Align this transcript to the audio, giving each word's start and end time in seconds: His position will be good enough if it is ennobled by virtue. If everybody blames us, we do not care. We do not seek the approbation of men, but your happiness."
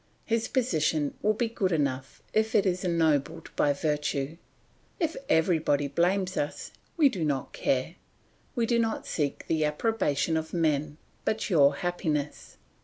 His 0.25 0.47
position 0.47 1.13
will 1.21 1.35
be 1.35 1.47
good 1.47 1.71
enough 1.71 2.23
if 2.33 2.55
it 2.55 2.65
is 2.65 2.83
ennobled 2.83 3.51
by 3.55 3.71
virtue. 3.71 4.37
If 4.99 5.15
everybody 5.29 5.87
blames 5.87 6.37
us, 6.37 6.71
we 6.97 7.07
do 7.07 7.23
not 7.23 7.53
care. 7.53 7.97
We 8.55 8.65
do 8.65 8.79
not 8.79 9.05
seek 9.05 9.45
the 9.45 9.63
approbation 9.63 10.37
of 10.37 10.53
men, 10.53 10.97
but 11.23 11.51
your 11.51 11.75
happiness." 11.75 12.57